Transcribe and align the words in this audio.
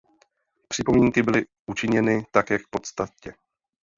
Připomínky 0.67 1.23
byly 1.23 1.45
učiněny 1.67 2.25
také 2.31 2.59
k 2.59 2.67
podstatě. 2.69 3.33